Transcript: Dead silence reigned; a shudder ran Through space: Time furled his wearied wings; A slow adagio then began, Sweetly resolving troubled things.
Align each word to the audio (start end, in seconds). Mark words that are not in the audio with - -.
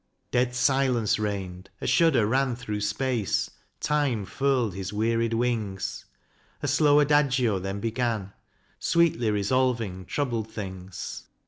Dead 0.31 0.55
silence 0.55 1.19
reigned; 1.19 1.69
a 1.79 1.85
shudder 1.85 2.25
ran 2.25 2.55
Through 2.55 2.81
space: 2.81 3.51
Time 3.79 4.25
furled 4.25 4.73
his 4.73 4.91
wearied 4.91 5.35
wings; 5.35 6.05
A 6.63 6.67
slow 6.67 6.99
adagio 6.99 7.59
then 7.59 7.79
began, 7.79 8.33
Sweetly 8.79 9.29
resolving 9.29 10.05
troubled 10.07 10.49
things. 10.49 11.25